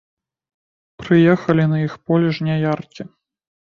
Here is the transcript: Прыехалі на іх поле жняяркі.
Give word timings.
Прыехалі 1.03 1.69
на 1.77 1.85
іх 1.87 1.93
поле 2.09 2.27
жняяркі. 2.43 3.03